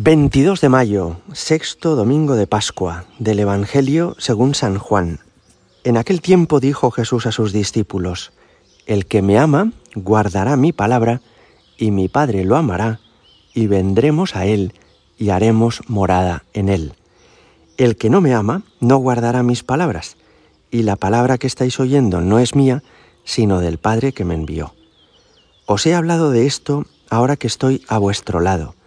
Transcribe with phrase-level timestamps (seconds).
[0.00, 5.18] 22 de mayo, sexto domingo de Pascua, del Evangelio según San Juan.
[5.82, 8.30] En aquel tiempo dijo Jesús a sus discípulos,
[8.86, 11.20] El que me ama guardará mi palabra,
[11.76, 13.00] y mi Padre lo amará,
[13.52, 14.72] y vendremos a él,
[15.18, 16.92] y haremos morada en él.
[17.76, 20.16] El que no me ama no guardará mis palabras,
[20.70, 22.84] y la palabra que estáis oyendo no es mía,
[23.24, 24.74] sino del Padre que me envió.
[25.66, 28.77] Os he hablado de esto ahora que estoy a vuestro lado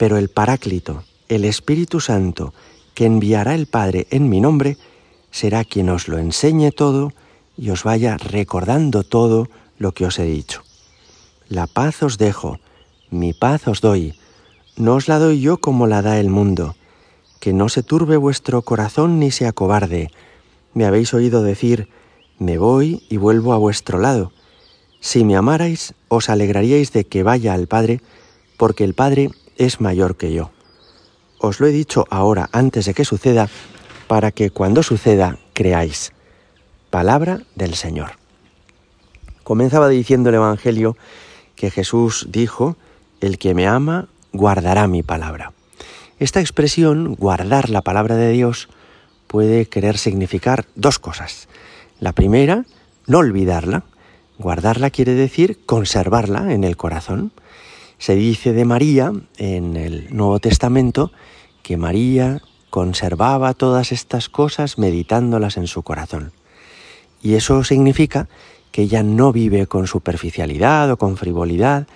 [0.00, 2.54] pero el Paráclito, el Espíritu Santo,
[2.94, 4.78] que enviará el Padre en mi nombre,
[5.30, 7.12] será quien os lo enseñe todo
[7.58, 10.62] y os vaya recordando todo lo que os he dicho.
[11.50, 12.60] La paz os dejo,
[13.10, 14.14] mi paz os doy,
[14.74, 16.76] no os la doy yo como la da el mundo,
[17.38, 20.10] que no se turbe vuestro corazón ni se acobarde.
[20.72, 21.90] Me habéis oído decir,
[22.38, 24.32] me voy y vuelvo a vuestro lado.
[25.00, 28.00] Si me amarais, os alegraríais de que vaya al Padre,
[28.56, 29.28] porque el Padre
[29.60, 30.50] es mayor que yo.
[31.38, 33.48] Os lo he dicho ahora antes de que suceda,
[34.08, 36.12] para que cuando suceda creáis.
[36.88, 38.12] Palabra del Señor.
[39.44, 40.96] Comenzaba diciendo el Evangelio
[41.56, 42.76] que Jesús dijo,
[43.20, 45.52] el que me ama guardará mi palabra.
[46.18, 48.70] Esta expresión, guardar la palabra de Dios,
[49.26, 51.48] puede querer significar dos cosas.
[51.98, 52.64] La primera,
[53.06, 53.84] no olvidarla.
[54.38, 57.32] Guardarla quiere decir conservarla en el corazón.
[58.00, 61.12] Se dice de María en el Nuevo Testamento
[61.62, 66.32] que María conservaba todas estas cosas meditándolas en su corazón.
[67.20, 68.26] Y eso significa
[68.72, 71.86] que ella no vive con superficialidad o con frivolidad,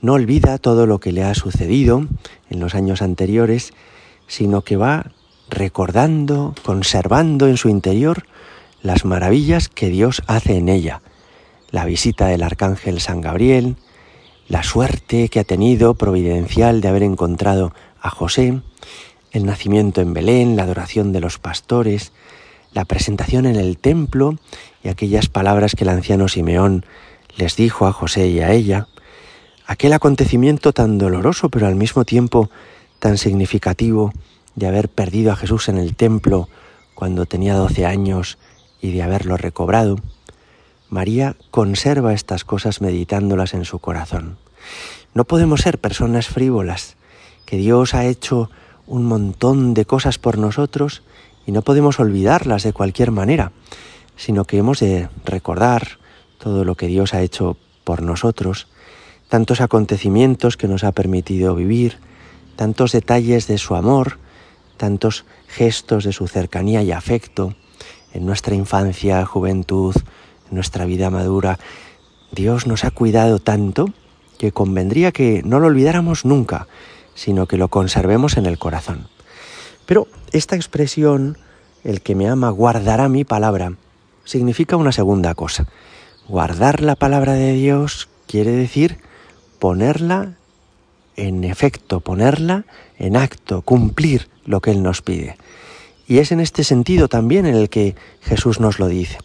[0.00, 2.06] no olvida todo lo que le ha sucedido
[2.48, 3.74] en los años anteriores,
[4.28, 5.12] sino que va
[5.50, 8.24] recordando, conservando en su interior
[8.80, 11.02] las maravillas que Dios hace en ella.
[11.70, 13.76] La visita del arcángel San Gabriel,
[14.48, 18.60] la suerte que ha tenido providencial de haber encontrado a José,
[19.30, 22.12] el nacimiento en Belén, la adoración de los pastores,
[22.72, 24.36] la presentación en el templo
[24.82, 26.84] y aquellas palabras que el anciano Simeón
[27.36, 28.88] les dijo a José y a ella,
[29.66, 32.50] aquel acontecimiento tan doloroso pero al mismo tiempo
[32.98, 34.12] tan significativo
[34.54, 36.48] de haber perdido a Jesús en el templo
[36.94, 38.38] cuando tenía doce años
[38.80, 39.96] y de haberlo recobrado,
[40.92, 44.36] María conserva estas cosas meditándolas en su corazón.
[45.14, 46.98] No podemos ser personas frívolas,
[47.46, 48.50] que Dios ha hecho
[48.86, 51.02] un montón de cosas por nosotros
[51.46, 53.52] y no podemos olvidarlas de cualquier manera,
[54.16, 55.98] sino que hemos de recordar
[56.38, 58.68] todo lo que Dios ha hecho por nosotros,
[59.30, 62.00] tantos acontecimientos que nos ha permitido vivir,
[62.54, 64.18] tantos detalles de su amor,
[64.76, 67.54] tantos gestos de su cercanía y afecto
[68.12, 69.94] en nuestra infancia, juventud,
[70.52, 71.58] nuestra vida madura,
[72.30, 73.86] Dios nos ha cuidado tanto
[74.38, 76.66] que convendría que no lo olvidáramos nunca,
[77.14, 79.08] sino que lo conservemos en el corazón.
[79.86, 81.38] Pero esta expresión,
[81.84, 83.74] el que me ama guardará mi palabra,
[84.24, 85.66] significa una segunda cosa.
[86.28, 88.98] Guardar la palabra de Dios quiere decir
[89.58, 90.34] ponerla
[91.16, 92.64] en efecto, ponerla
[92.98, 95.36] en acto, cumplir lo que Él nos pide.
[96.08, 99.18] Y es en este sentido también en el que Jesús nos lo dice.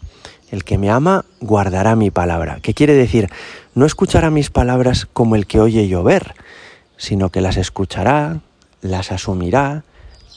[0.50, 2.58] El que me ama guardará mi palabra.
[2.62, 3.28] ¿Qué quiere decir?
[3.74, 6.34] No escuchará mis palabras como el que oye llover,
[6.96, 8.40] sino que las escuchará,
[8.80, 9.84] las asumirá,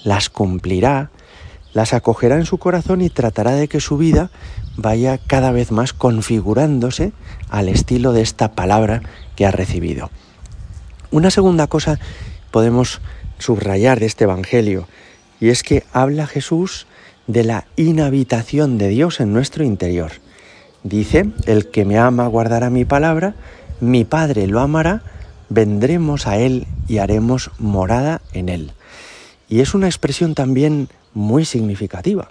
[0.03, 1.11] las cumplirá,
[1.73, 4.31] las acogerá en su corazón y tratará de que su vida
[4.75, 7.13] vaya cada vez más configurándose
[7.49, 9.01] al estilo de esta palabra
[9.35, 10.09] que ha recibido.
[11.11, 11.99] Una segunda cosa
[12.51, 13.01] podemos
[13.37, 14.87] subrayar de este Evangelio,
[15.39, 16.87] y es que habla Jesús
[17.31, 20.11] de la inhabitación de Dios en nuestro interior.
[20.83, 23.35] Dice, el que me ama guardará mi palabra,
[23.79, 25.03] mi Padre lo amará,
[25.47, 28.71] vendremos a Él y haremos morada en Él.
[29.47, 32.29] Y es una expresión también muy significativa.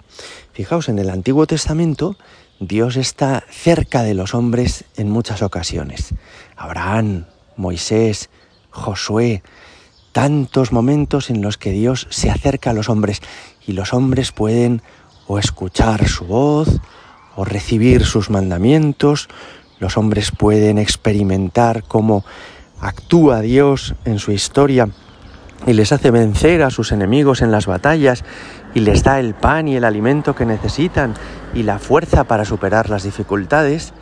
[0.53, 2.15] Fijaos, en el Antiguo Testamento
[2.59, 6.13] Dios está cerca de los hombres en muchas ocasiones.
[6.55, 7.25] Abraham,
[7.57, 8.29] Moisés,
[8.69, 9.41] Josué,
[10.11, 13.21] tantos momentos en los que Dios se acerca a los hombres
[13.65, 14.81] y los hombres pueden
[15.27, 16.79] o escuchar su voz
[17.35, 19.29] o recibir sus mandamientos,
[19.79, 22.25] los hombres pueden experimentar cómo
[22.81, 24.89] actúa Dios en su historia
[25.65, 28.23] y les hace vencer a sus enemigos en las batallas
[28.73, 31.13] y les da el pan y el alimento que necesitan
[31.53, 33.93] y la fuerza para superar las dificultades,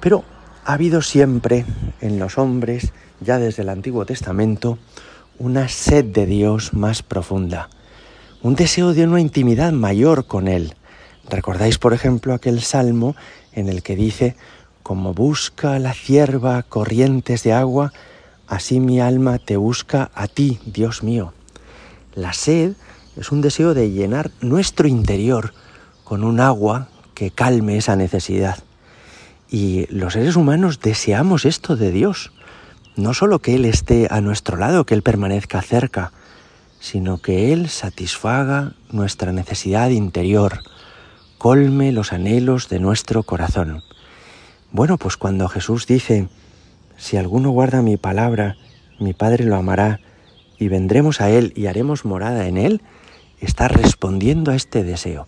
[0.00, 0.24] pero
[0.64, 1.64] ha habido siempre
[2.00, 4.78] en los hombres, ya desde el Antiguo Testamento,
[5.40, 7.68] una sed de Dios más profunda
[8.42, 10.74] un deseo de una intimidad mayor con Él.
[11.28, 13.14] ¿Recordáis, por ejemplo, aquel salmo
[13.52, 14.34] en el que dice,
[14.82, 17.92] como busca la cierva corrientes de agua,
[18.50, 21.32] Así mi alma te busca a ti, Dios mío.
[22.16, 22.72] La sed
[23.16, 25.54] es un deseo de llenar nuestro interior
[26.02, 28.58] con un agua que calme esa necesidad.
[29.48, 32.32] Y los seres humanos deseamos esto de Dios.
[32.96, 36.12] No solo que Él esté a nuestro lado, que Él permanezca cerca,
[36.80, 40.60] sino que Él satisfaga nuestra necesidad interior,
[41.38, 43.82] colme los anhelos de nuestro corazón.
[44.72, 46.28] Bueno, pues cuando Jesús dice,
[46.96, 48.56] si alguno guarda mi palabra,
[48.98, 50.00] mi Padre lo amará,
[50.58, 52.82] y vendremos a Él y haremos morada en Él,
[53.40, 55.26] está respondiendo a este deseo.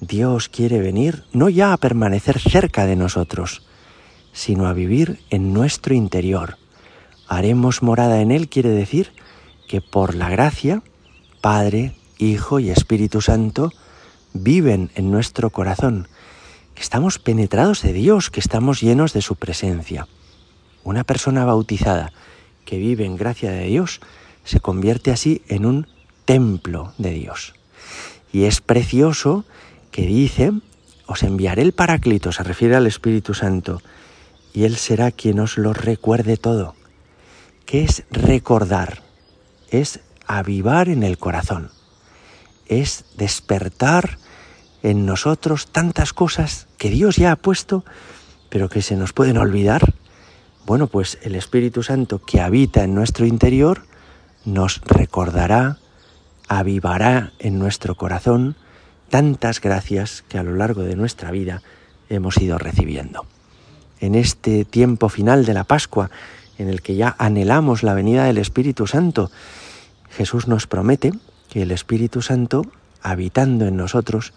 [0.00, 3.66] Dios quiere venir no ya a permanecer cerca de nosotros,
[4.32, 6.56] sino a vivir en nuestro interior.
[7.28, 9.12] Haremos morada en Él quiere decir
[9.68, 10.82] que por la gracia,
[11.40, 13.72] Padre, Hijo y Espíritu Santo
[14.32, 16.08] viven en nuestro corazón,
[16.74, 20.08] que estamos penetrados de Dios, que estamos llenos de su presencia.
[20.82, 22.12] Una persona bautizada
[22.64, 24.00] que vive en gracia de Dios
[24.44, 25.86] se convierte así en un
[26.24, 27.54] templo de Dios.
[28.32, 29.44] Y es precioso
[29.90, 30.52] que dice,
[31.06, 33.80] os enviaré el Paráclito, se refiere al Espíritu Santo,
[34.52, 36.74] y Él será quien os lo recuerde todo.
[37.66, 39.02] ¿Qué es recordar?
[39.70, 41.70] Es avivar en el corazón,
[42.66, 44.18] es despertar
[44.82, 47.84] en nosotros tantas cosas que Dios ya ha puesto,
[48.50, 49.94] pero que se nos pueden olvidar
[50.66, 53.82] bueno, pues el Espíritu Santo que habita en nuestro interior
[54.46, 55.78] nos recordará,
[56.48, 58.56] avivará en nuestro corazón
[59.10, 61.62] tantas gracias que a lo largo de nuestra vida
[62.08, 63.26] hemos ido recibiendo.
[64.00, 66.10] En este tiempo final de la Pascua,
[66.58, 69.30] en el que ya anhelamos la venida del Espíritu Santo,
[70.10, 71.12] Jesús nos promete
[71.50, 72.62] que el Espíritu Santo,
[73.02, 74.32] habitando en nosotros,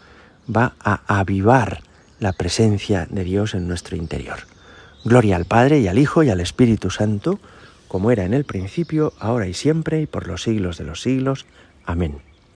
[0.54, 1.82] va a avivar
[2.20, 4.40] la presencia de Dios en nuestro interior.
[5.06, 7.40] Gloria al Padre y al Hijo y al Espíritu Santo,
[7.88, 11.46] como era en el principio, ahora y siempre, y por los siglos de los siglos.
[11.86, 12.27] Amén.